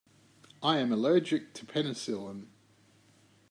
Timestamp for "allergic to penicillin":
0.91-2.47